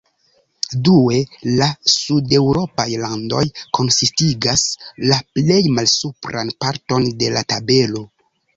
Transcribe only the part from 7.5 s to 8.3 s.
tabelo.